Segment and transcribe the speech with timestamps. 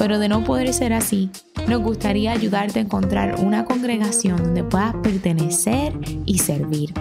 [0.00, 1.28] pero de no poder ser así,
[1.68, 5.92] nos gustaría ayudarte a encontrar una congregación donde puedas pertenecer
[6.24, 6.94] y servir.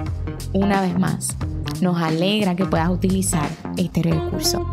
[0.52, 1.38] Una vez más,
[1.80, 4.66] nos alegra que puedas utilizar este recurso.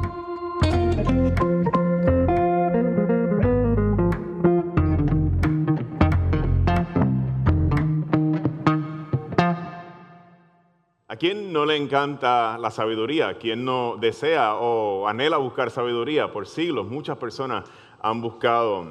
[11.16, 13.28] ¿A quién no le encanta la sabiduría?
[13.28, 16.30] ¿A quién no desea o anhela buscar sabiduría?
[16.30, 17.64] Por siglos muchas personas
[18.08, 18.86] han buscado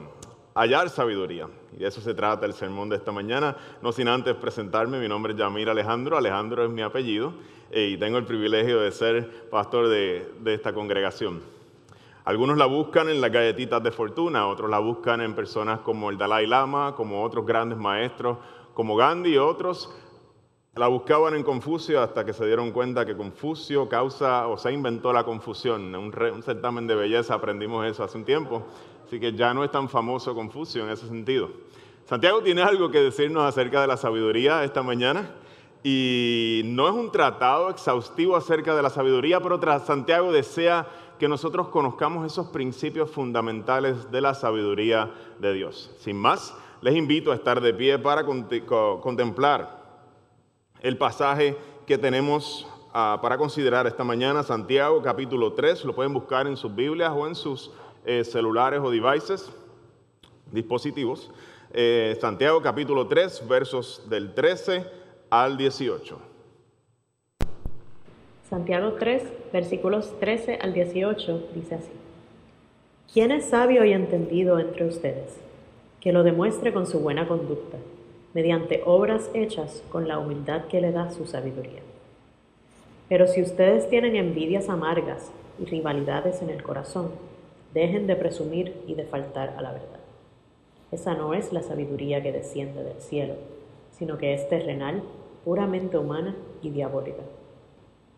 [0.54, 1.48] hallar sabiduría.
[1.74, 3.56] Y de eso se trata el sermón de esta mañana.
[3.82, 7.34] No sin antes presentarme, mi nombre es Yamir Alejandro, Alejandro es mi apellido
[7.72, 11.42] eh, y tengo el privilegio de ser pastor de, de esta congregación.
[12.26, 16.18] Algunos la buscan en las galletitas de fortuna, otros la buscan en personas como el
[16.18, 18.38] Dalai Lama, como otros grandes maestros,
[18.74, 19.96] como Gandhi y otros
[20.76, 25.14] la buscaban en Confucio hasta que se dieron cuenta que Confucio causa o se inventó
[25.14, 25.96] la confusión.
[25.96, 28.62] En un, certamen de belleza aprendimos eso hace un tiempo,
[29.06, 31.50] así que ya no es tan famoso Confucio en ese sentido.
[32.04, 35.32] Santiago tiene algo que decirnos acerca de la sabiduría esta mañana
[35.82, 40.88] y no es un tratado exhaustivo acerca de la sabiduría, pero Santiago desea
[41.18, 45.10] que nosotros conozcamos esos principios fundamentales de la sabiduría
[45.40, 45.96] de Dios.
[46.00, 49.75] Sin más, les invito a estar de pie para contemplar
[50.82, 56.48] el pasaje que tenemos ah, para considerar esta mañana, Santiago capítulo 3, lo pueden buscar
[56.48, 57.72] en sus Biblias o en sus
[58.06, 59.52] eh, celulares o devices,
[60.52, 61.32] dispositivos.
[61.72, 64.86] Eh, Santiago capítulo 3, versos del 13
[65.30, 66.20] al 18.
[68.50, 71.92] Santiago 3, versículos 13 al 18, dice así.
[73.12, 75.38] ¿Quién es sabio y entendido entre ustedes?
[76.00, 77.78] Que lo demuestre con su buena conducta
[78.36, 81.80] mediante obras hechas con la humildad que le da su sabiduría.
[83.08, 87.12] Pero si ustedes tienen envidias amargas y rivalidades en el corazón,
[87.74, 90.02] dejen de presumir y de faltar a la verdad.
[90.92, 93.36] Esa no es la sabiduría que desciende del cielo,
[93.92, 95.02] sino que es terrenal,
[95.46, 97.24] puramente humana y diabólica.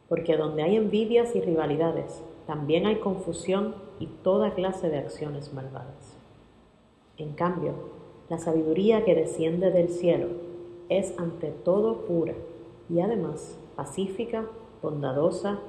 [0.10, 6.18] Porque donde hay envidias y rivalidades, también hay confusión y toda clase de acciones malvadas.
[7.18, 7.97] En cambio,
[8.30, 10.28] la sabiduría que desciende del cielo
[10.90, 12.34] es ante todo pura
[12.90, 14.46] y además pacífica,
[14.82, 15.60] bondadosa,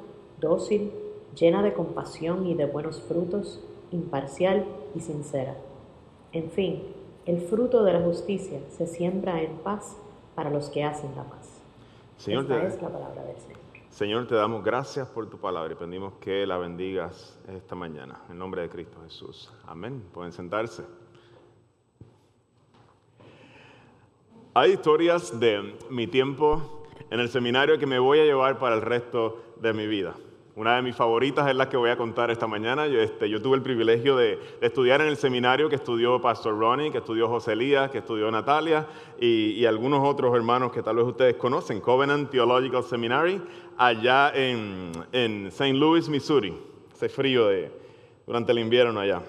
[0.40, 0.92] dócil,
[1.38, 4.64] llena de compasión y de buenos frutos, imparcial
[4.94, 5.56] y sincera.
[6.32, 6.82] En fin,
[7.26, 9.96] el fruto de la justicia se siembra en paz
[10.34, 11.60] para los que hacen la paz.
[12.16, 13.58] Señor, Esta es la palabra del Señor.
[13.90, 18.22] Señor, te damos gracias por tu palabra y pedimos que la bendigas esta mañana.
[18.30, 19.52] En nombre de Cristo Jesús.
[19.66, 20.04] Amén.
[20.12, 20.84] Pueden sentarse.
[24.58, 28.82] Hay historias de mi tiempo en el seminario que me voy a llevar para el
[28.82, 30.16] resto de mi vida.
[30.56, 32.88] Una de mis favoritas es la que voy a contar esta mañana.
[32.88, 36.90] Yo, este, yo tuve el privilegio de, estudiar en el seminario que estudió Pastor Ronnie,
[36.90, 38.88] que estudió José Elías, que estudió Natalia
[39.20, 43.40] y, algunos otros hermanos que tal vez ustedes conocen, Covenant Theological Seminary,
[43.76, 45.74] allá en, en St.
[45.74, 46.52] Louis, Missouri.
[46.92, 47.70] Hace frío de,
[48.26, 49.22] durante el invierno allá.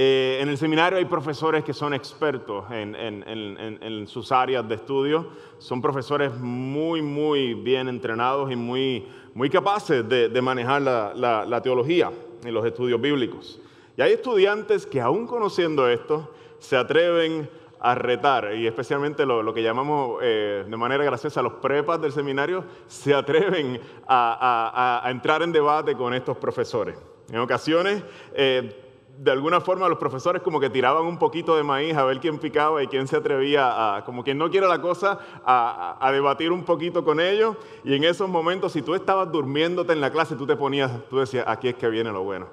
[0.00, 5.26] Eh, en el seminario hay profesores que son expertos en, sus áreas de estudio,
[5.58, 12.12] son profesores muy, muy bien entrenados y muy, muy capaces de, manejar la, teología
[12.46, 13.60] y los estudios bíblicos.
[13.96, 19.64] Y hay estudiantes que aún conociendo esto, se atreven a retar, y especialmente lo, que
[19.64, 25.96] llamamos eh, de manera graciosa los prepas del seminario, se atreven a, entrar en debate
[25.96, 26.96] con estos profesores.
[27.32, 28.04] En ocasiones...
[28.32, 28.84] Eh,
[29.18, 32.38] de alguna forma los profesores como que tiraban un poquito de maíz a ver quién
[32.38, 37.04] picaba y quién se atrevía como quien no quiere la cosa, a, debatir un poquito
[37.04, 37.56] con ellos.
[37.82, 41.18] Y en esos momentos, si tú estabas durmiéndote en la clase, tú te ponías, tú
[41.18, 42.46] decías, aquí es que viene lo bueno.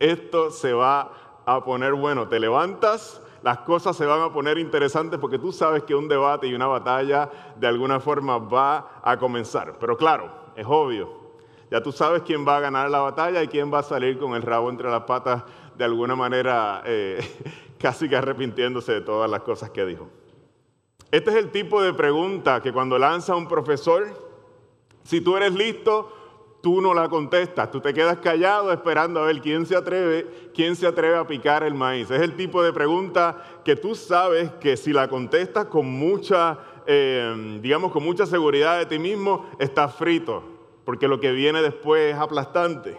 [0.00, 1.12] Esto se va
[1.46, 2.26] a poner bueno.
[2.26, 6.48] Te levantas, las cosas se van a poner interesantes porque tú sabes que un debate
[6.48, 9.76] y una batalla de alguna forma va a comenzar.
[9.78, 11.20] Pero claro, es obvio.
[11.70, 14.34] Ya tú sabes quién va a ganar la batalla y quién va a salir con
[14.34, 15.44] el rabo entre las patas
[15.76, 17.20] de alguna manera eh,
[17.78, 20.08] casi que arrepintiéndose de todas las cosas que dijo.
[21.10, 24.06] Este es el tipo de pregunta que cuando lanza un profesor,
[25.02, 26.12] si tú eres listo,
[26.62, 30.76] tú no la contestas, tú te quedas callado esperando a ver quién se atreve, quién
[30.76, 32.10] se atreve a picar el maíz.
[32.10, 36.58] Es el tipo de pregunta que tú sabes que si la contestas con mucha
[36.92, 40.42] eh, digamos, con mucha seguridad de ti mismo, estás frito,
[40.84, 42.98] porque lo que viene después es aplastante.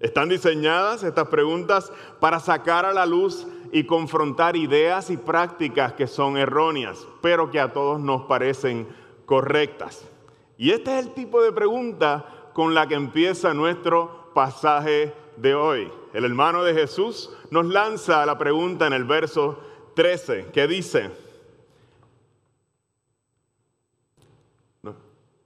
[0.00, 6.06] Están diseñadas estas preguntas para sacar a la luz y confrontar ideas y prácticas que
[6.06, 8.88] son erróneas, pero que a todos nos parecen
[9.26, 10.06] correctas.
[10.56, 15.92] Y este es el tipo de pregunta con la que empieza nuestro pasaje de hoy.
[16.12, 19.58] El hermano de Jesús nos lanza la pregunta en el verso
[19.94, 21.10] 13, que dice,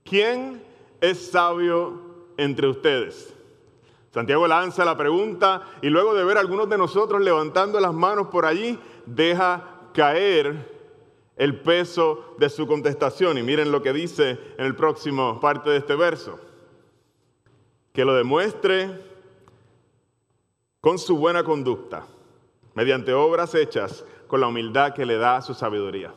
[0.03, 0.63] ¿quién
[1.01, 1.99] es sabio
[2.37, 3.32] entre ustedes?
[4.13, 8.27] Santiago lanza la pregunta y luego de ver a algunos de nosotros levantando las manos
[8.27, 8.77] por allí,
[9.07, 10.71] deja caer
[11.35, 13.39] el peso de su contestación.
[13.39, 16.39] Y miren lo que dice en el próximo parte de este verso.
[17.91, 19.01] Que lo demuestre
[20.79, 22.05] con su buena conducta,
[22.75, 26.13] mediante obras hechas con la humildad que le da su sabiduría.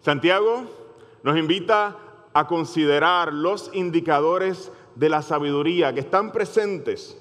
[0.00, 0.64] Santiago
[1.24, 1.96] nos invita
[2.32, 7.16] a considerar los indicadores de la sabiduría que están presentes.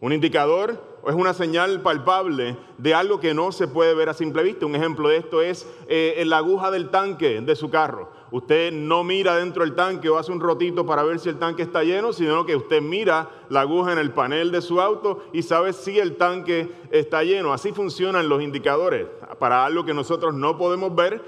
[0.00, 4.42] Un indicador es una señal palpable de algo que no se puede ver a simple
[4.42, 4.66] vista.
[4.66, 8.10] Un ejemplo de esto es eh, la aguja del tanque de su carro.
[8.30, 11.62] Usted no mira dentro del tanque o hace un rotito para ver si el tanque
[11.62, 15.42] está lleno, sino que usted mira la aguja en el panel de su auto y
[15.42, 17.52] sabe si el tanque está lleno.
[17.52, 19.06] Así funcionan los indicadores.
[19.38, 21.22] Para algo que nosotros no podemos ver,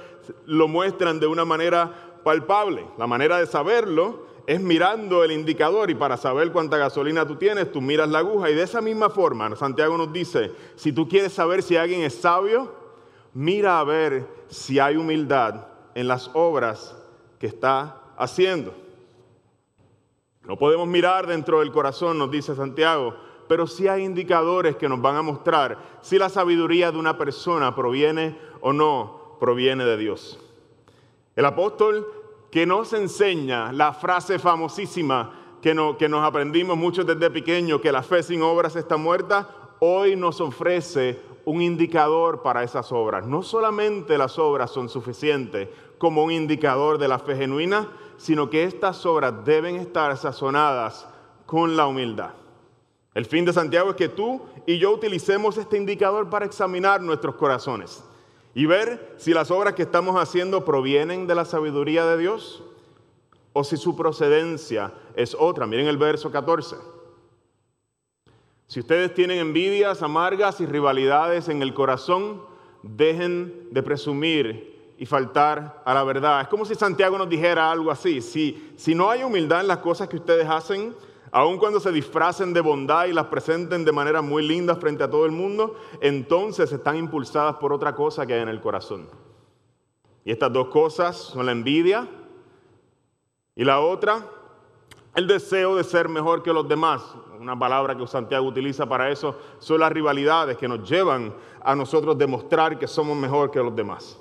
[0.46, 2.86] lo muestran de una manera palpable.
[2.98, 7.70] La manera de saberlo es mirando el indicador y para saber cuánta gasolina tú tienes,
[7.70, 8.50] tú miras la aguja.
[8.50, 12.14] Y de esa misma forma, Santiago nos dice, si tú quieres saber si alguien es
[12.14, 12.72] sabio,
[13.34, 16.96] mira a ver si hay humildad en las obras
[17.38, 18.74] que está haciendo.
[20.44, 23.14] No podemos mirar dentro del corazón, nos dice Santiago,
[23.48, 27.74] pero sí hay indicadores que nos van a mostrar si la sabiduría de una persona
[27.76, 30.38] proviene o no proviene de Dios.
[31.36, 32.06] El apóstol
[32.52, 35.32] que nos enseña la frase famosísima
[35.62, 40.38] que, nos aprendimos muchos desde pequeño, que la fe sin obras está muerta, hoy nos
[40.40, 43.26] ofrece un indicador para esas obras.
[43.26, 47.88] No solamente las obras son suficientes como un indicador de la fe genuina,
[48.18, 51.08] sino que estas obras deben estar sazonadas
[51.46, 52.32] con la humildad.
[53.14, 57.34] El fin de Santiago es que tú y yo utilicemos este indicador para examinar nuestros
[57.36, 58.04] corazones
[58.54, 62.62] y ver si las obras que estamos haciendo provienen de la sabiduría de Dios
[63.52, 65.66] o si su procedencia es otra.
[65.66, 66.76] Miren el verso 14.
[68.66, 72.42] Si ustedes tienen envidias amargas y rivalidades en el corazón,
[72.82, 76.42] dejen de presumir y faltar a la verdad.
[76.42, 78.20] Es como si Santiago nos dijera algo así.
[78.20, 80.94] Si, si no hay humildad en las cosas que ustedes hacen,
[81.32, 85.10] aun cuando se disfracen de bondad y las presenten de manera muy linda frente a
[85.10, 89.08] todo el mundo, entonces están impulsadas por otra cosa que hay en el corazón.
[90.24, 92.06] Y estas dos cosas son la envidia
[93.56, 94.26] y la otra,
[95.14, 97.02] el deseo de ser mejor que los demás.
[97.40, 102.16] Una palabra que Santiago utiliza para eso son las rivalidades que nos llevan a nosotros
[102.16, 104.18] demostrar que somos mejor que los demás.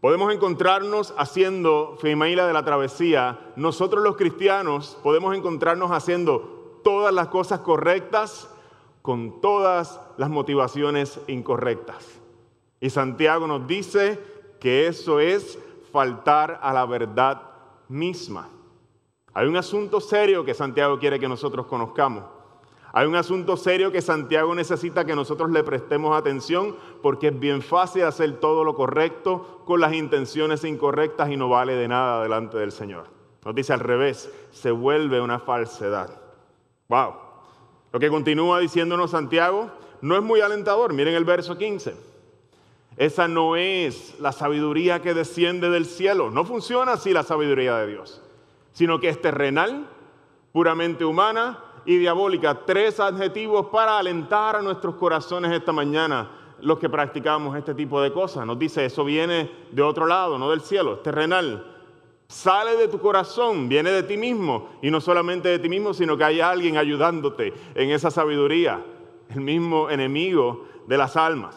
[0.00, 7.28] Podemos encontrarnos haciendo, Feimaila de la travesía, nosotros los cristianos podemos encontrarnos haciendo todas las
[7.28, 8.48] cosas correctas
[9.02, 12.06] con todas las motivaciones incorrectas.
[12.80, 14.18] Y Santiago nos dice
[14.58, 15.58] que eso es
[15.92, 17.42] faltar a la verdad
[17.88, 18.48] misma.
[19.34, 22.24] Hay un asunto serio que Santiago quiere que nosotros conozcamos.
[22.92, 27.62] Hay un asunto serio que Santiago necesita que nosotros le prestemos atención porque es bien
[27.62, 32.58] fácil hacer todo lo correcto con las intenciones incorrectas y no vale de nada delante
[32.58, 33.06] del Señor.
[33.44, 36.20] Nos dice al revés, se vuelve una falsedad.
[36.88, 37.14] Wow.
[37.92, 39.70] Lo que continúa diciéndonos Santiago
[40.00, 40.92] no es muy alentador.
[40.92, 41.94] Miren el verso 15.
[42.96, 46.30] Esa no es la sabiduría que desciende del cielo.
[46.30, 48.20] No funciona así la sabiduría de Dios,
[48.72, 49.88] sino que es terrenal,
[50.52, 52.64] puramente humana y diabólica.
[52.64, 58.12] Tres adjetivos para alentar a nuestros corazones esta mañana, los que practicamos este tipo de
[58.12, 58.46] cosas.
[58.46, 61.66] Nos dice, eso viene de otro lado, no del cielo, es terrenal.
[62.28, 64.68] Sale de tu corazón, viene de ti mismo.
[64.82, 68.84] Y no solamente de ti mismo, sino que hay alguien ayudándote en esa sabiduría,
[69.30, 71.56] el mismo enemigo de las almas.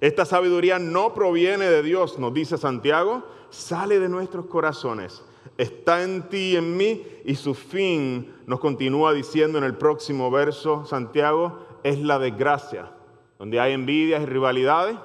[0.00, 5.22] Esta sabiduría no proviene de Dios, nos dice Santiago, sale de nuestros corazones
[5.58, 10.30] está en ti y en mí, y su fin, nos continúa diciendo en el próximo
[10.30, 12.92] verso, Santiago, es la desgracia.
[13.38, 14.96] Donde hay envidias y rivalidades,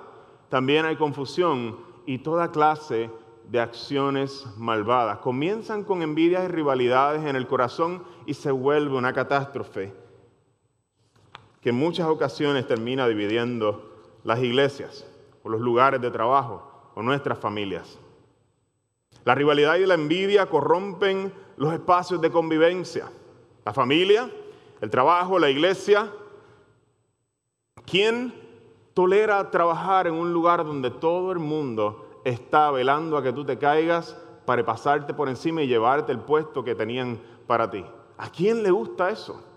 [0.49, 3.09] también hay confusión y toda clase
[3.49, 5.19] de acciones malvadas.
[5.19, 9.93] Comienzan con envidias y rivalidades en el corazón y se vuelve una catástrofe
[11.61, 13.91] que en muchas ocasiones termina dividiendo
[14.23, 15.05] las iglesias
[15.43, 17.99] o los lugares de trabajo o nuestras familias.
[19.23, 23.11] La rivalidad y la envidia corrompen los espacios de convivencia.
[23.63, 24.29] La familia,
[24.81, 26.11] el trabajo, la iglesia.
[27.85, 28.33] ¿Quién
[28.93, 33.57] tolera trabajar en un lugar donde todo el mundo está velando a que tú te
[33.57, 37.85] caigas para pasarte por encima y llevarte el puesto que tenían para ti?
[38.17, 39.50] ¿A quién le gusta eso?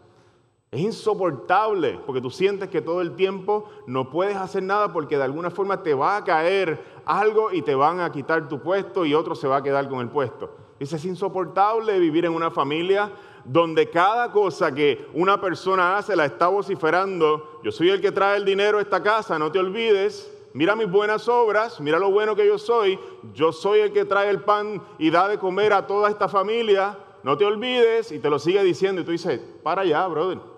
[0.75, 5.23] Es insoportable porque tú sientes que todo el tiempo no puedes hacer nada porque de
[5.23, 9.15] alguna forma te va a caer algo y te van a quitar tu puesto y
[9.15, 10.51] otro se va a quedar con el puesto.
[10.81, 13.13] Dice, es insoportable vivir en una familia
[13.45, 17.61] donde cada cosa que una persona hace la está vociferando.
[17.63, 20.29] Yo soy el que trae el dinero a esta casa, no te olvides.
[20.55, 22.99] Mira mis buenas obras, mira lo bueno que yo soy.
[23.33, 26.99] Yo soy el que trae el pan y da de comer a toda esta familia.
[27.23, 30.54] No te olvides y te lo sigue diciendo y tú dices, para allá, brother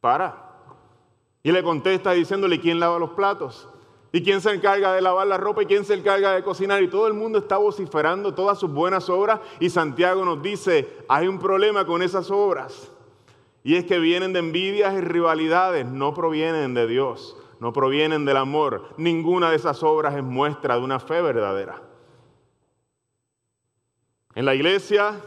[0.00, 0.48] para.
[1.42, 3.68] Y le contesta diciéndole quién lava los platos.
[4.10, 5.62] ¿Y quién se encarga de lavar la ropa?
[5.62, 6.82] ¿Y quién se encarga de cocinar?
[6.82, 9.40] Y todo el mundo está vociferando todas sus buenas obras.
[9.60, 12.90] Y Santiago nos dice, hay un problema con esas obras.
[13.62, 18.38] Y es que vienen de envidias y rivalidades, no provienen de Dios, no provienen del
[18.38, 18.94] amor.
[18.96, 21.82] Ninguna de esas obras es muestra de una fe verdadera.
[24.34, 25.20] En la iglesia,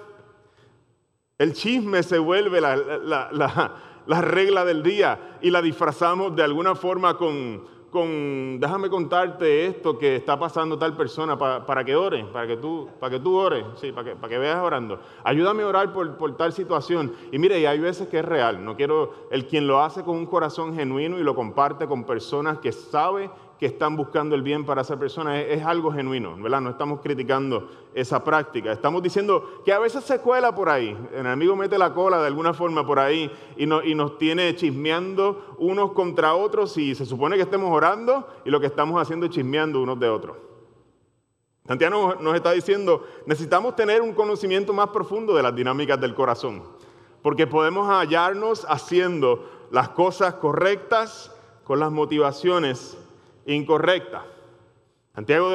[1.38, 7.17] el chisme se vuelve la, la regla del día y la disfrazamos de alguna forma
[7.17, 12.58] con, con déjame contarte esto que está pasando tal persona para que ore, para que
[12.58, 15.00] tú, para que tú ores, sí, para que, para que veas orando.
[15.24, 17.13] Ayúdame a orar por, por, tal situación.
[17.31, 18.63] Y mire, y hay veces que es real.
[18.63, 22.60] No quiero, el quien lo hace con un corazón genuino y lo comparte con personas
[22.60, 23.29] que sabe
[23.62, 26.62] que están buscando el bien para esa persona es, algo genuino, ¿verdad?
[26.62, 28.72] No estamos criticando esa práctica.
[28.72, 30.98] Estamos diciendo que a veces se cuela por ahí.
[31.13, 35.56] El enemigo mete la cola de alguna forma por ahí y, y nos tiene chismeando
[35.60, 39.32] unos contra otros y se supone que estemos orando y lo que estamos haciendo es
[39.32, 40.38] chismeando unos de otros.
[41.68, 46.63] Santiago nos está diciendo, necesitamos tener un conocimiento más profundo de las dinámicas del corazón,
[47.22, 51.32] porque podemos hallarnos haciendo las cosas correctas
[51.63, 52.98] con las motivaciones
[53.55, 54.25] incorrecta.
[55.13, 55.51] Santiago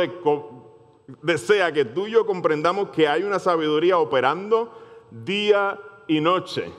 [1.23, 4.73] desea que tú y yo comprendamos que hay una sabiduría operando
[5.11, 6.73] día y noche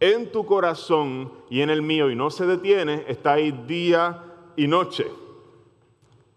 [0.00, 4.24] en tu corazón y en el mío y no se detiene, está ahí día
[4.56, 5.06] y noche.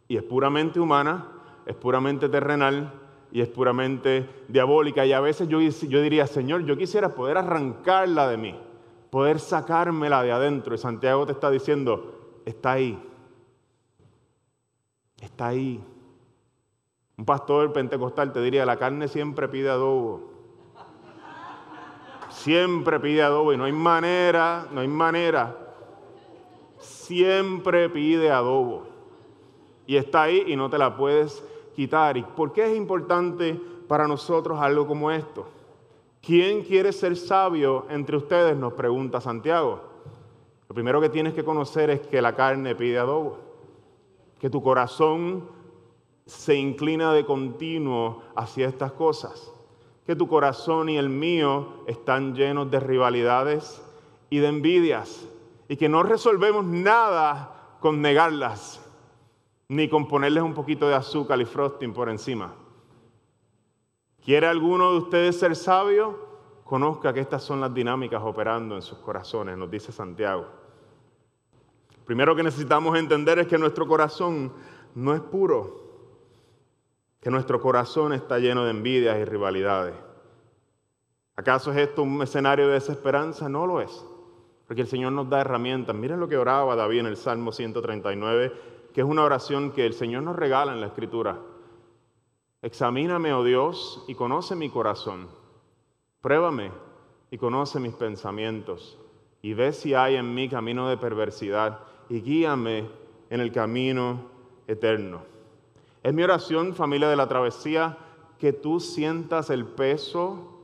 [0.08, 1.28] Y es puramente humana,
[1.66, 2.94] es puramente terrenal
[3.32, 5.06] y es puramente diabólica.
[5.06, 8.56] Y a veces yo, yo diría, Señor, yo quisiera poder arrancarla de mí,
[9.10, 10.74] poder sacármela de adentro.
[10.74, 13.00] Y Santiago te está diciendo, está ahí,
[15.22, 15.84] Está ahí.
[17.18, 20.22] Un pastor pentecostal te diría, la carne siempre pide adobo.
[22.30, 25.74] Siempre pide adobo y no hay manera, no hay manera.
[26.78, 28.88] Siempre pide adobo.
[29.86, 31.44] Y está ahí y no te la puedes
[31.76, 32.16] quitar.
[32.16, 35.46] ¿Y por qué es importante para nosotros algo como esto?
[36.22, 38.56] ¿Quién quiere ser sabio entre ustedes?
[38.56, 39.82] Nos pregunta Santiago.
[40.70, 43.49] Lo primero que tienes que conocer es que la carne pide adobo
[44.40, 45.50] que tu corazón
[46.26, 49.54] se inclina de continuo hacia estas cosas,
[50.06, 53.82] que tu corazón y el mío están llenos de rivalidades
[54.30, 55.28] y de envidias,
[55.68, 58.86] y que no resolvemos nada con negarlas,
[59.68, 62.54] ni con ponerles un poquito de azúcar y frosting por encima.
[64.24, 66.28] ¿Quiere alguno de ustedes ser sabio?
[66.64, 70.59] Conozca que estas son las dinámicas operando en sus corazones, nos dice Santiago.
[72.10, 74.52] Primero que necesitamos entender es que nuestro corazón
[74.96, 75.80] no es puro,
[77.22, 79.94] que nuestro corazón está lleno de envidias y rivalidades.
[81.36, 83.48] ¿Acaso es esto un escenario de desesperanza?
[83.48, 84.04] No lo es,
[84.66, 85.96] porque el Señor nos da herramientas.
[85.96, 88.54] Miren lo que oraba David en el Salmo 139,
[88.92, 91.38] que es una oración que el Señor nos regala en la Escritura.
[92.64, 95.28] Examíname, oh Dios, y conoce mi corazón.
[96.22, 96.72] Pruébame
[97.30, 98.98] y conoce mis pensamientos.
[99.44, 102.90] Y ve si hay en mí camino de perversidad y guíame
[103.30, 104.30] en el camino
[104.68, 105.22] eterno.
[106.02, 107.98] Es mi oración, familia de la travesía,
[108.40, 110.60] que tú sientas el peso,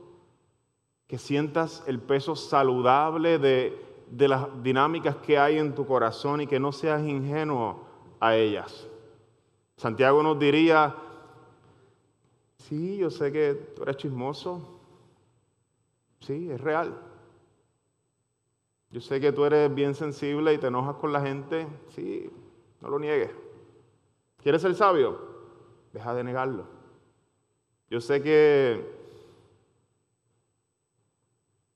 [1.06, 3.78] que sientas el peso saludable de,
[4.10, 7.84] de las dinámicas que hay en tu corazón y que no seas ingenuo
[8.18, 8.88] a ellas.
[9.76, 10.94] Santiago nos diría,
[12.56, 14.80] sí, yo sé que tú eres chismoso,
[16.20, 16.98] sí, es real.
[18.96, 21.66] Yo sé que tú eres bien sensible y te enojas con la gente.
[21.94, 22.30] Sí,
[22.80, 23.30] no lo niegues.
[24.42, 25.20] ¿Quieres ser sabio?
[25.92, 26.64] Deja de negarlo.
[27.90, 28.90] Yo sé que,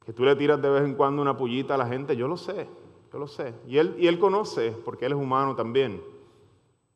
[0.02, 2.16] que tú le tiras de vez en cuando una pullita a la gente.
[2.16, 2.66] Yo lo sé,
[3.12, 3.52] yo lo sé.
[3.66, 6.02] Y él, y él conoce, porque él es humano también.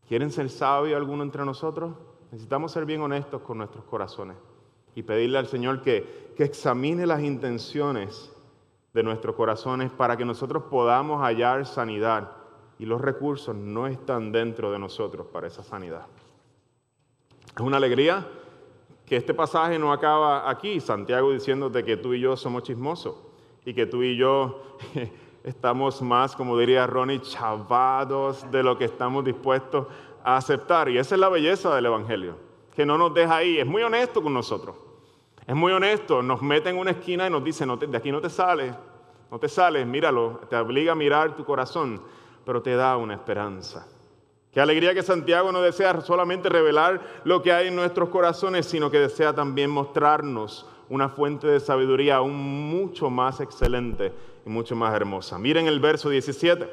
[0.08, 1.92] ¿Quieren ser sabios alguno entre nosotros?
[2.32, 4.38] Necesitamos ser bien honestos con nuestros corazones
[4.94, 8.33] y pedirle al Señor que, que examine las intenciones
[8.94, 12.30] de nuestros corazones para que nosotros podamos hallar sanidad
[12.78, 16.06] y los recursos no están dentro de nosotros para esa sanidad.
[17.54, 18.26] Es una alegría
[19.04, 23.16] que este pasaje no acaba aquí, Santiago diciéndote que tú y yo somos chismosos
[23.64, 24.78] y que tú y yo
[25.44, 29.88] estamos más, como diría Ronnie, chavados de lo que estamos dispuestos
[30.22, 30.88] a aceptar.
[30.88, 32.36] Y esa es la belleza del Evangelio,
[32.74, 34.83] que no nos deja ahí, es muy honesto con nosotros.
[35.46, 38.30] Es muy honesto, nos mete en una esquina y nos dice, de aquí no te
[38.30, 38.74] sales,
[39.30, 42.00] no te sales, míralo, te obliga a mirar tu corazón,
[42.46, 43.86] pero te da una esperanza.
[44.50, 48.90] Qué alegría que Santiago no desea solamente revelar lo que hay en nuestros corazones, sino
[48.90, 52.36] que desea también mostrarnos una fuente de sabiduría aún
[52.70, 54.12] mucho más excelente
[54.46, 55.38] y mucho más hermosa.
[55.38, 56.70] Miren el verso 17.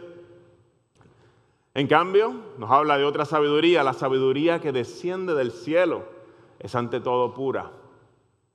[1.74, 6.04] En cambio, nos habla de otra sabiduría, la sabiduría que desciende del cielo.
[6.60, 7.72] Es ante todo pura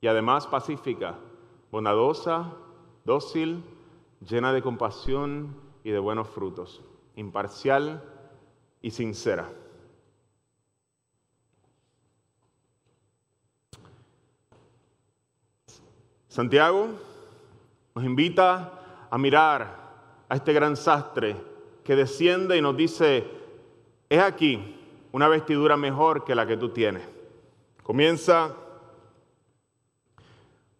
[0.01, 1.15] y además pacífica,
[1.71, 2.53] bondadosa,
[3.03, 3.63] dócil,
[4.21, 6.81] llena de compasión y de buenos frutos,
[7.15, 8.03] imparcial
[8.81, 9.49] y sincera.
[16.27, 16.89] Santiago
[17.95, 21.35] nos invita a mirar a este gran sastre
[21.83, 23.25] que desciende y nos dice,
[24.09, 24.75] es aquí
[25.11, 27.01] una vestidura mejor que la que tú tienes.
[27.81, 28.53] Comienza,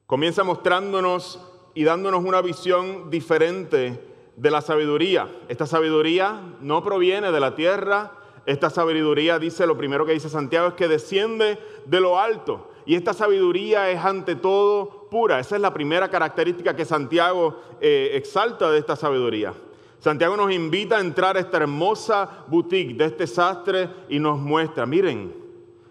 [0.07, 1.39] comienza mostrándonos
[1.73, 4.01] y dándonos una visión diferente
[4.37, 5.27] de la sabiduría.
[5.49, 8.13] Esta sabiduría no proviene de la tierra,
[8.45, 12.71] esta sabiduría, dice lo primero que dice Santiago, es que desciende de lo alto.
[12.85, 15.41] Y esta sabiduría es ante todo pura.
[15.41, 19.53] Esa es la primera característica que Santiago eh, exalta de esta sabiduría.
[19.99, 24.85] Santiago nos invita a entrar a esta hermosa boutique de este sastre y nos muestra,
[24.85, 25.35] miren,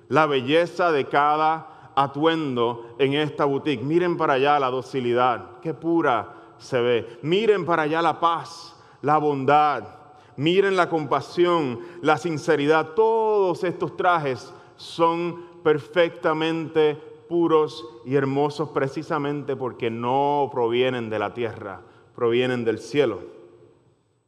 [0.08, 3.82] la belleza de cada atuendo en esta boutique.
[3.82, 7.18] Miren para allá la docilidad, qué pura se ve.
[7.22, 9.84] Miren para allá la paz, la bondad.
[10.36, 12.90] Miren la compasión, la sinceridad.
[12.94, 16.94] Todos estos trajes son perfectamente
[17.28, 21.80] puros y hermosos precisamente porque no provienen de la tierra,
[22.14, 23.35] provienen del cielo.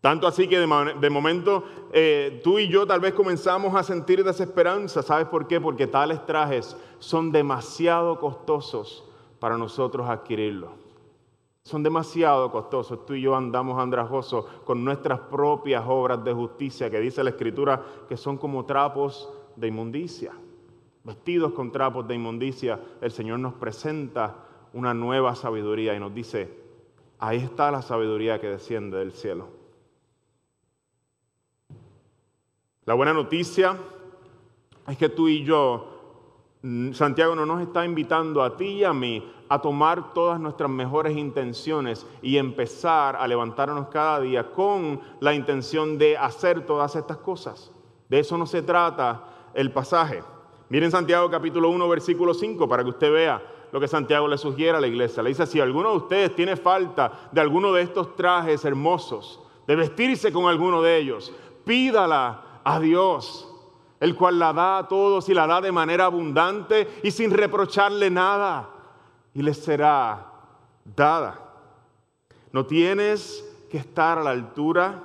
[0.01, 5.03] Tanto así que de, momento eh, tú y yo tal vez comenzamos a sentir desesperanza.
[5.03, 5.61] ¿Sabes por qué?
[5.61, 9.05] Porque tales trajes son demasiado costosos
[9.41, 10.89] para nosotros adquirirlos
[11.69, 13.05] son demasiado costosos.
[13.05, 17.85] Tú y yo andamos andrajosos con nuestras propias obras de justicia, que dice la Escritura
[18.09, 20.33] que son como trapos de inmundicia.
[21.05, 26.59] Vestidos con trapos de inmundicia, el Señor nos presenta una nueva sabiduría y nos dice,
[27.19, 29.58] ahí está la sabiduría que desciende del cielo.
[32.89, 33.77] La buena noticia
[34.87, 35.99] es que tú y yo
[36.63, 40.69] Mm, Santiago no nos está invitando a ti y a mí a tomar todas nuestras
[40.69, 47.19] mejores intenciones y empezar a levantarnos cada día con la intención de hacer todas estas
[47.19, 47.71] cosas.
[48.09, 50.23] De eso no se trata el pasaje.
[50.69, 54.77] Miren Santiago capítulo 1 versículo 5 para que usted vea lo que Santiago le sugiere
[54.77, 55.23] a la iglesia.
[55.23, 59.77] Le dice, si alguno de ustedes tiene falta de alguno de estos trajes hermosos, de
[59.77, 61.33] vestirse con alguno de ellos,
[61.65, 63.49] pídala a Dios
[64.01, 68.11] el cual la da a todos y la da de manera abundante y sin reprocharle
[68.11, 68.71] nada,
[69.35, 70.27] y les será
[70.85, 71.41] dada.
[72.53, 75.05] No tienes que estar a la altura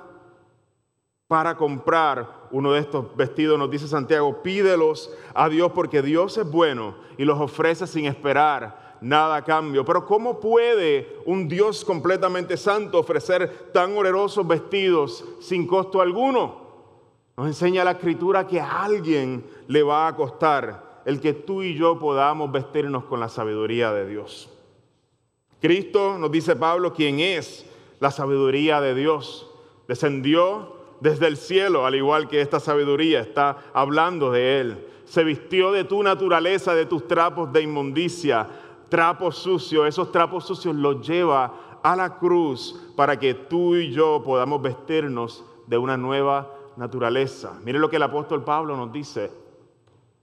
[1.26, 6.48] para comprar uno de estos vestidos, nos dice Santiago, pídelos a Dios porque Dios es
[6.48, 9.84] bueno y los ofrece sin esperar nada a cambio.
[9.84, 16.63] Pero ¿cómo puede un Dios completamente santo ofrecer tan onerosos vestidos sin costo alguno?
[17.36, 21.74] Nos enseña la escritura que a alguien le va a costar el que tú y
[21.74, 24.50] yo podamos vestirnos con la sabiduría de Dios.
[25.60, 27.66] Cristo, nos dice Pablo, quien es
[27.98, 29.50] la sabiduría de Dios,
[29.88, 34.86] descendió desde el cielo, al igual que esta sabiduría está hablando de Él.
[35.04, 38.48] Se vistió de tu naturaleza, de tus trapos de inmundicia,
[38.88, 39.86] trapos sucios.
[39.86, 45.44] Esos trapos sucios los lleva a la cruz para que tú y yo podamos vestirnos
[45.66, 47.58] de una nueva naturaleza.
[47.64, 49.30] Mire lo que el apóstol Pablo nos dice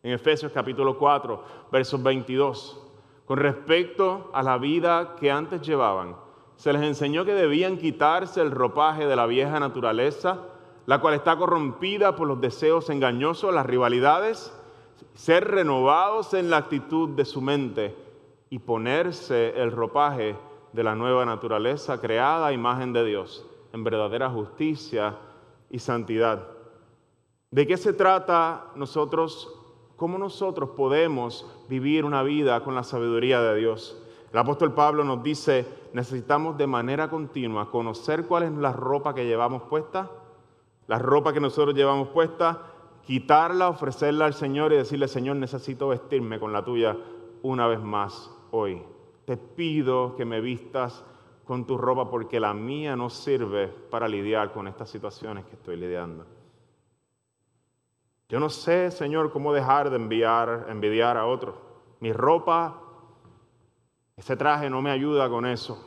[0.04, 2.88] en Efesios capítulo 4, versos 22.
[3.26, 6.16] Con respecto a la vida que antes llevaban,
[6.56, 10.40] se les enseñó que debían quitarse el ropaje de la vieja naturaleza,
[10.86, 14.54] la cual está corrompida por los deseos engañosos, las rivalidades,
[15.14, 17.96] ser renovados en la actitud de su mente
[18.50, 20.36] y ponerse el ropaje
[20.74, 25.16] de la nueva naturaleza creada a imagen de Dios, en verdadera justicia
[25.72, 26.48] y santidad.
[27.50, 29.62] ¿De qué se trata nosotros
[30.02, 34.02] ¿Cómo nosotros podemos vivir una vida con la sabiduría de Dios?
[34.34, 39.28] El apóstol Pablo nos dice, necesitamos de manera continua conocer cuál es la ropa que
[39.28, 40.10] llevamos puesta,
[40.88, 42.64] la ropa que nosotros llevamos puesta,
[43.06, 46.98] quitarla, ofrecerla al Señor y decirle, Señor, necesito vestirme con la tuya
[47.44, 48.82] una vez más hoy.
[49.26, 51.06] Te pido que me vistas
[51.52, 55.76] con tu ropa porque la mía no sirve para lidiar con estas situaciones que estoy
[55.76, 56.26] lidiando.
[58.30, 61.56] Yo no sé, Señor, cómo dejar de enviar, envidiar a otros.
[62.00, 62.82] Mi ropa,
[64.16, 65.86] ese traje no me ayuda con eso.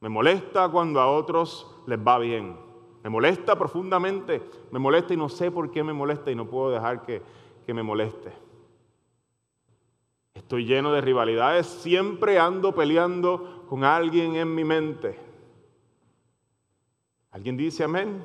[0.00, 2.60] Me molesta cuando a otros les va bien.
[3.02, 4.42] Me molesta profundamente.
[4.70, 7.22] Me molesta y no sé por qué me molesta y no puedo dejar que,
[7.64, 8.34] que me moleste.
[10.34, 11.66] Estoy lleno de rivalidades.
[11.66, 15.18] Siempre ando peleando con alguien en mi mente.
[17.30, 18.22] ¿Alguien dice amén?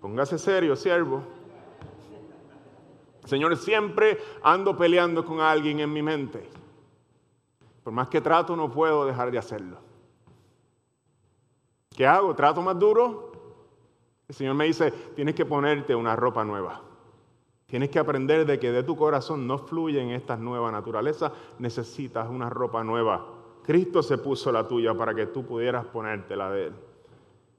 [0.00, 1.22] Póngase serio, siervo.
[3.24, 6.48] Señor, siempre ando peleando con alguien en mi mente.
[7.84, 9.78] Por más que trato, no puedo dejar de hacerlo.
[11.94, 12.34] ¿Qué hago?
[12.34, 13.32] ¿Trato más duro?
[14.28, 16.87] El Señor me dice, tienes que ponerte una ropa nueva.
[17.68, 21.32] Tienes que aprender de que de tu corazón no fluyen estas nuevas naturalezas.
[21.58, 23.26] Necesitas una ropa nueva.
[23.62, 26.72] Cristo se puso la tuya para que tú pudieras ponerte la de Él.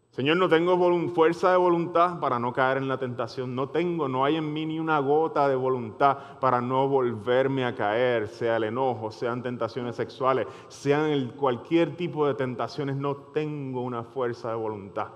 [0.10, 0.76] Señor, no tengo
[1.10, 3.54] fuerza de voluntad para no caer en la tentación.
[3.54, 7.76] No tengo, no hay en mí ni una gota de voluntad para no volverme a
[7.76, 12.96] caer, sea el enojo, sean tentaciones sexuales, sean cualquier tipo de tentaciones.
[12.96, 15.10] No tengo una fuerza de voluntad.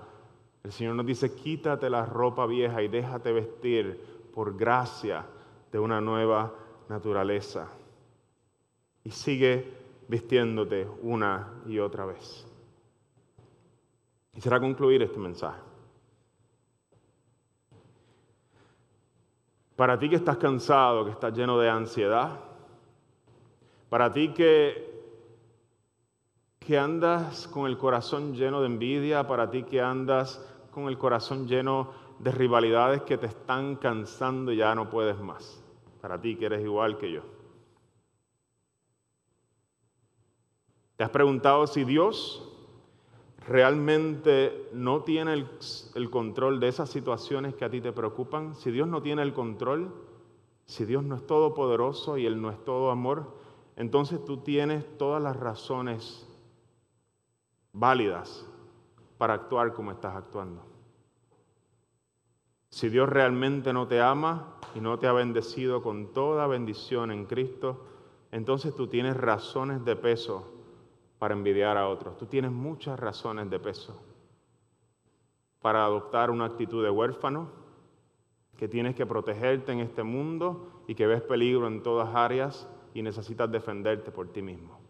[0.62, 5.24] El Señor nos dice, quítate la ropa vieja y déjate vestir por gracia
[5.70, 6.52] de una nueva
[6.88, 7.68] naturaleza.
[9.04, 9.72] Y sigue
[10.08, 12.46] vistiéndote una y otra vez.
[14.32, 15.60] Quisiera concluir este mensaje.
[19.76, 22.40] Para ti que estás cansado, que estás lleno de ansiedad,
[23.88, 24.92] para ti que,
[26.58, 31.46] que andas con el corazón lleno de envidia, para ti que andas con el corazón
[31.46, 35.62] lleno de rivalidades que te están cansando y ya no puedes más.
[36.00, 37.22] Para ti que eres igual que yo.
[40.96, 42.50] ¿Te has preguntado si Dios
[43.46, 48.88] realmente no tiene el, control de esas situaciones que a ti te preocupan, si Dios
[48.88, 49.92] no tiene el control,
[50.64, 53.36] si Dios no es todopoderoso y Él no es todo amor,
[53.76, 56.26] entonces tú tienes todas las razones
[57.72, 58.46] válidas
[59.18, 60.73] para actuar como estás actuando.
[62.74, 67.26] Si Dios realmente no te ama y no te ha bendecido con toda bendición en
[67.26, 67.84] Cristo,
[68.32, 70.52] entonces tú tienes razones de peso
[71.20, 72.18] para envidiar a otros.
[72.18, 74.02] Tú tienes muchas razones de peso
[75.60, 77.48] para adoptar una actitud de huérfano,
[78.56, 83.02] que tienes que protegerte en este mundo y que ves peligro en todas áreas y
[83.02, 84.80] necesitas defenderte por ti mismo.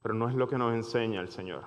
[0.00, 1.64] Pero no es lo que nos enseña el Señor.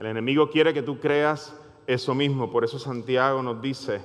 [0.00, 4.02] El enemigo quiere que tú creas eso mismo, por eso Santiago nos dice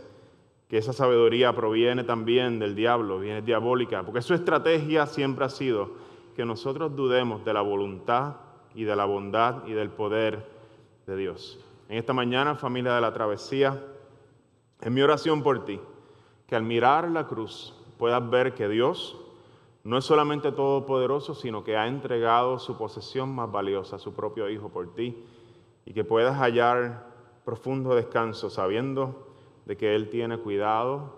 [0.68, 5.92] que esa sabiduría proviene también del diablo, viene diabólica, porque su estrategia siempre ha sido
[6.36, 8.36] que nosotros dudemos de la voluntad
[8.76, 10.46] y de la bondad y del poder
[11.08, 11.60] de Dios.
[11.90, 13.84] En esta mañana, familia de la travesía,
[14.80, 15.80] es mi oración por ti,
[16.48, 19.18] que al mirar la cruz puedas ver que Dios
[19.84, 24.70] no es solamente todopoderoso, sino que ha entregado su posesión más valiosa, su propio Hijo
[24.70, 25.18] por ti,
[25.86, 27.08] y que puedas hallar
[27.44, 29.28] profundo descanso sabiendo
[29.66, 31.14] de que Él tiene cuidado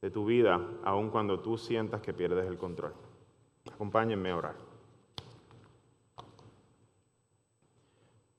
[0.00, 2.92] de tu vida, aun cuando tú sientas que pierdes el control.
[3.72, 4.68] Acompáñenme a orar.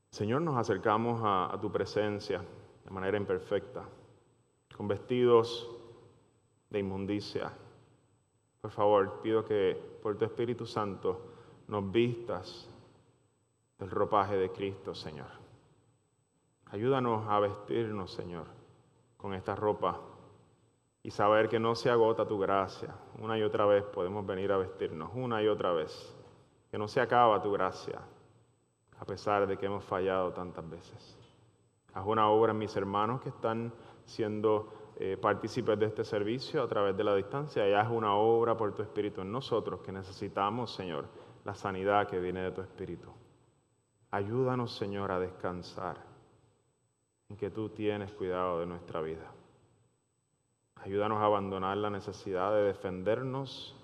[0.10, 2.44] Señor, nos acercamos a, tu presencia
[2.84, 3.84] de manera imperfecta,
[4.76, 5.70] con vestidos
[6.70, 7.52] de inmundicia.
[8.60, 11.22] Por favor, pido que por tu Espíritu Santo
[11.68, 12.68] nos vistas
[13.78, 15.39] del ropaje de Cristo, Señor.
[16.72, 18.46] Ayúdanos a vestirnos, Señor,
[19.18, 20.00] con esta ropa
[21.02, 22.94] y saber que no se agota tu gracia.
[23.18, 26.16] Una y otra vez podemos venir a vestirnos, una y otra vez.
[26.70, 28.00] Que no se acaba tu gracia,
[29.00, 31.18] a pesar de que hemos fallado tantas veces.
[31.96, 33.74] Haz una obra en mis hermanos que están
[34.06, 38.56] siendo eh, partícipes de este servicio a través de la distancia y haz una obra
[38.56, 41.08] por tu Espíritu en nosotros que necesitamos, Señor,
[41.46, 43.10] la sanidad que viene de tu Espíritu.
[44.12, 46.09] Ayúdanos, Señor, a descansar
[47.30, 49.32] en que tú tienes cuidado de nuestra vida.
[50.76, 53.76] Ayúdanos a abandonar la necesidad de defendernos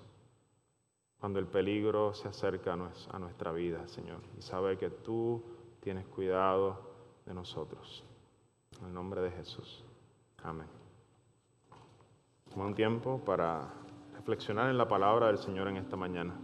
[1.18, 5.42] cuando el peligro se acerca a nuestra vida, Señor, y saber que tú
[5.80, 6.80] tienes cuidado
[7.24, 8.04] de nosotros.
[8.80, 9.84] En el nombre de Jesús.
[10.42, 10.68] Amén.
[12.50, 13.72] Toma un tiempo para
[14.14, 16.34] reflexionar en la palabra del Señor en esta mañana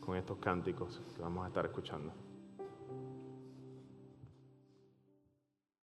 [0.00, 2.27] con estos cánticos que vamos a estar escuchando.